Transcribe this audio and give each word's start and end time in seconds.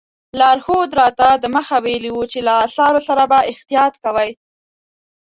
لارښود 0.39 0.89
راته 0.99 1.27
دمخه 1.43 1.77
ویلي 1.85 2.11
وو 2.13 2.23
چې 2.31 2.39
له 2.47 2.53
اثارو 2.65 2.99
سره 3.09 3.23
به 3.31 3.39
احتیاط 3.51 3.93
کوئ. 4.03 4.29